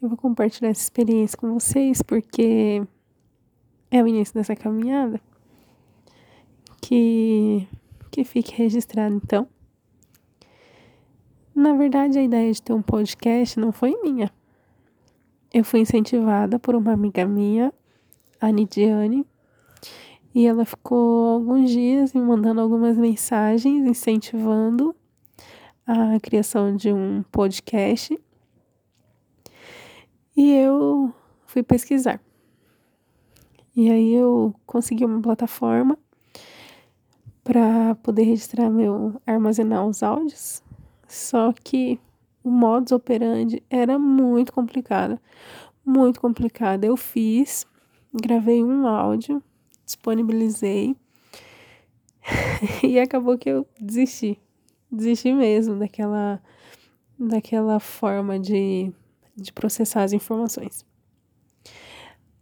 Eu 0.00 0.08
vou 0.08 0.16
compartilhar 0.16 0.70
essa 0.70 0.82
experiência 0.82 1.36
com 1.36 1.52
vocês 1.52 2.02
porque 2.02 2.80
é 3.90 4.00
o 4.00 4.06
início 4.06 4.32
dessa 4.32 4.54
caminhada. 4.54 5.20
Que, 6.80 7.66
que 8.10 8.22
fique 8.22 8.54
registrado 8.54 9.16
então. 9.16 9.48
Na 11.52 11.74
verdade, 11.74 12.16
a 12.16 12.22
ideia 12.22 12.52
de 12.52 12.62
ter 12.62 12.72
um 12.72 12.80
podcast 12.80 13.58
não 13.58 13.72
foi 13.72 14.00
minha. 14.00 14.30
Eu 15.52 15.64
fui 15.64 15.80
incentivada 15.80 16.60
por 16.60 16.76
uma 16.76 16.92
amiga 16.92 17.26
minha, 17.26 17.72
a 18.40 18.52
Nidiane, 18.52 19.26
e 20.32 20.46
ela 20.46 20.64
ficou 20.64 21.34
alguns 21.34 21.70
dias 21.70 22.12
me 22.12 22.20
mandando 22.20 22.60
algumas 22.60 22.96
mensagens 22.96 23.84
incentivando 23.84 24.94
a 25.84 26.20
criação 26.20 26.76
de 26.76 26.92
um 26.92 27.24
podcast. 27.32 28.16
E 30.38 30.52
eu 30.52 31.12
fui 31.46 31.64
pesquisar. 31.64 32.20
E 33.74 33.90
aí 33.90 34.14
eu 34.14 34.54
consegui 34.64 35.04
uma 35.04 35.20
plataforma 35.20 35.98
para 37.42 37.96
poder 37.96 38.22
registrar 38.22 38.70
meu 38.70 39.20
armazenar 39.26 39.84
os 39.84 40.00
áudios. 40.00 40.62
Só 41.08 41.52
que 41.52 41.98
o 42.44 42.50
modus 42.50 42.92
operandi 42.92 43.64
era 43.68 43.98
muito 43.98 44.52
complicado, 44.52 45.18
muito 45.84 46.20
complicado. 46.20 46.84
Eu 46.84 46.96
fiz, 46.96 47.66
gravei 48.14 48.62
um 48.62 48.86
áudio, 48.86 49.42
disponibilizei 49.84 50.94
e 52.80 53.00
acabou 53.00 53.36
que 53.36 53.50
eu 53.50 53.66
desisti. 53.80 54.38
Desisti 54.88 55.32
mesmo 55.32 55.80
daquela 55.80 56.40
daquela 57.18 57.80
forma 57.80 58.38
de 58.38 58.94
de 59.40 59.52
processar 59.52 60.02
as 60.02 60.12
informações. 60.12 60.84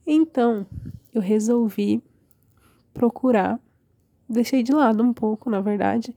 Então, 0.07 0.67
eu 1.13 1.21
resolvi 1.21 2.03
procurar, 2.95 3.61
deixei 4.29 4.63
de 4.63 4.73
lado 4.73 5.03
um 5.03 5.13
pouco, 5.13 5.51
na 5.51 5.61
verdade, 5.61 6.15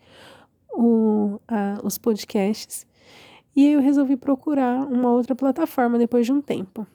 o, 0.71 1.39
a, 1.47 1.79
os 1.83 1.97
podcasts, 1.97 2.87
e 3.55 3.65
aí 3.65 3.73
eu 3.73 3.81
resolvi 3.81 4.15
procurar 4.15 4.85
uma 4.87 5.11
outra 5.11 5.35
plataforma 5.35 5.97
depois 5.97 6.25
de 6.25 6.31
um 6.31 6.41
tempo. 6.41 6.87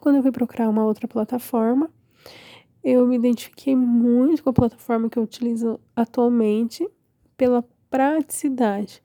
Quando 0.00 0.16
eu 0.16 0.22
fui 0.22 0.32
procurar 0.32 0.68
uma 0.68 0.84
outra 0.84 1.06
plataforma, 1.06 1.90
eu 2.82 3.06
me 3.06 3.16
identifiquei 3.16 3.76
muito 3.76 4.42
com 4.42 4.50
a 4.50 4.52
plataforma 4.52 5.10
que 5.10 5.18
eu 5.18 5.22
utilizo 5.22 5.78
atualmente 5.94 6.88
pela 7.36 7.64
praticidade 7.90 9.02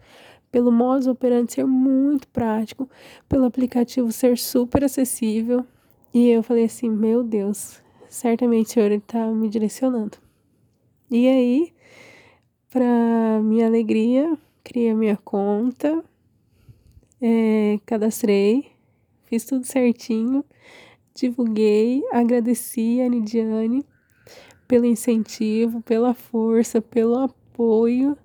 pelo 0.52 0.72
modus 0.72 1.08
operandi 1.08 1.54
ser 1.54 1.66
muito 1.66 2.28
prático, 2.28 2.90
pelo 3.30 3.46
aplicativo 3.46 4.12
ser 4.12 4.38
super 4.38 4.84
acessível. 4.84 5.66
E 6.14 6.30
eu 6.30 6.44
falei 6.44 6.66
assim: 6.66 6.90
meu 6.90 7.24
Deus, 7.24 7.82
certamente 8.10 8.68
o 8.68 8.70
Senhor 8.72 8.92
está 8.92 9.26
me 9.28 9.48
direcionando. 9.48 10.18
E 11.10 11.28
aí, 11.28 11.74
para 12.70 13.40
minha 13.44 13.68
alegria, 13.68 14.38
criei 14.64 14.92
a 14.92 14.96
minha 14.96 15.18
conta, 15.18 16.04
é, 17.22 17.80
cadastrei, 17.86 18.72
fiz 19.26 19.46
tudo 19.46 19.66
certinho, 19.66 20.44
divulguei, 21.16 22.04
agradeci 22.12 23.02
a 23.02 23.10
Nidiane 23.10 23.86
pelo 24.68 24.86
incentivo, 24.86 25.82
pela 25.82 26.14
força, 26.14 26.82
pelo 26.82 27.18
apoio. 27.18 28.18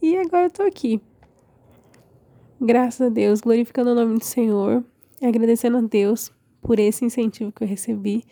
E 0.00 0.16
agora 0.16 0.46
eu 0.46 0.50
tô 0.50 0.62
aqui 0.64 1.00
Graças 2.64 3.00
a 3.00 3.08
Deus, 3.08 3.40
glorificando 3.40 3.90
o 3.90 3.94
nome 3.96 4.20
do 4.20 4.24
Senhor, 4.24 4.84
agradecendo 5.20 5.78
a 5.78 5.80
Deus 5.80 6.30
por 6.60 6.78
esse 6.78 7.04
incentivo 7.04 7.50
que 7.50 7.64
eu 7.64 7.66
recebi, 7.66 8.22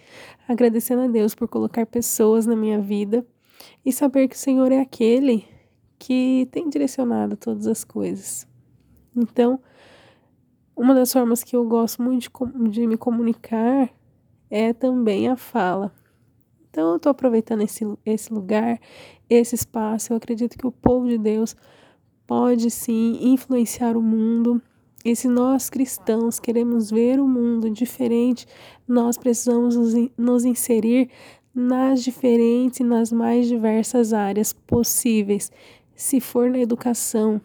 agradecendo 0.46 1.02
a 1.02 1.08
Deus 1.08 1.34
por 1.34 1.48
colocar 1.48 1.84
pessoas 1.84 2.46
na 2.46 2.54
minha 2.54 2.80
vida 2.80 3.26
e 3.84 3.92
saber 3.92 4.28
que 4.28 4.36
o 4.36 4.38
Senhor 4.38 4.70
é 4.70 4.78
aquele 4.78 5.44
que 5.98 6.48
tem 6.52 6.68
direcionado 6.68 7.36
todas 7.36 7.66
as 7.66 7.82
coisas. 7.82 8.46
Então, 9.16 9.58
uma 10.76 10.94
das 10.94 11.12
formas 11.12 11.42
que 11.42 11.56
eu 11.56 11.64
gosto 11.64 12.00
muito 12.00 12.30
de, 12.30 12.70
de 12.70 12.86
me 12.86 12.96
comunicar 12.96 13.90
é 14.48 14.72
também 14.72 15.28
a 15.28 15.36
fala. 15.36 15.92
Então, 16.70 16.90
eu 16.90 16.96
estou 16.98 17.10
aproveitando 17.10 17.62
esse, 17.62 17.84
esse 18.06 18.32
lugar, 18.32 18.78
esse 19.28 19.56
espaço. 19.56 20.12
Eu 20.12 20.18
acredito 20.18 20.56
que 20.56 20.68
o 20.68 20.70
povo 20.70 21.08
de 21.08 21.18
Deus 21.18 21.56
pode 22.30 22.70
sim 22.70 23.18
influenciar 23.20 23.96
o 23.96 24.00
mundo. 24.00 24.62
E 25.04 25.16
se 25.16 25.26
nós 25.26 25.68
cristãos 25.68 26.38
queremos 26.38 26.88
ver 26.88 27.18
o 27.18 27.26
mundo 27.26 27.68
diferente, 27.68 28.46
nós 28.86 29.18
precisamos 29.18 29.74
nos 30.16 30.44
inserir 30.44 31.10
nas 31.52 32.04
diferentes 32.04 32.78
e 32.78 32.84
nas 32.84 33.10
mais 33.10 33.48
diversas 33.48 34.12
áreas 34.12 34.52
possíveis. 34.52 35.50
Se 35.96 36.20
for 36.20 36.48
na 36.48 36.60
educação, 36.60 37.40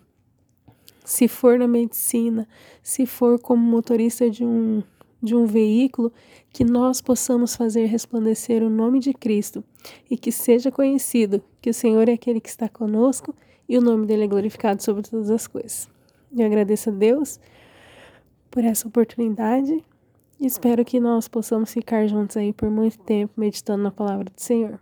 se 1.03 1.27
for 1.27 1.57
na 1.57 1.67
medicina, 1.67 2.47
se 2.83 3.07
for 3.07 3.39
como 3.39 3.65
motorista 3.65 4.29
de 4.29 4.45
um, 4.45 4.83
de 5.19 5.35
um 5.35 5.47
veículo, 5.47 6.13
que 6.53 6.63
nós 6.63 7.01
possamos 7.01 7.55
fazer 7.55 7.87
resplandecer 7.87 8.61
o 8.61 8.69
nome 8.69 8.99
de 8.99 9.15
Cristo 9.15 9.63
e 10.11 10.15
que 10.15 10.31
seja 10.31 10.69
conhecido 10.71 11.41
que 11.59 11.71
o 11.71 11.73
Senhor 11.73 12.07
é 12.07 12.13
aquele 12.13 12.39
que 12.39 12.49
está 12.49 12.69
conosco 12.69 13.33
e 13.67 13.77
o 13.77 13.81
nome 13.81 14.05
dele 14.05 14.23
é 14.23 14.27
glorificado 14.27 14.81
sobre 14.81 15.03
todas 15.03 15.29
as 15.29 15.47
coisas. 15.47 15.89
Eu 16.35 16.45
agradeço 16.45 16.89
a 16.89 16.93
Deus 16.93 17.39
por 18.51 18.63
essa 18.63 18.87
oportunidade 18.87 19.83
e 20.39 20.45
espero 20.45 20.83
que 20.83 20.99
nós 20.99 21.27
possamos 21.27 21.73
ficar 21.73 22.07
juntos 22.07 22.37
aí 22.37 22.53
por 22.53 22.69
muito 22.69 22.99
tempo 22.99 23.33
meditando 23.37 23.83
na 23.83 23.91
palavra 23.91 24.25
do 24.25 24.41
Senhor. 24.41 24.79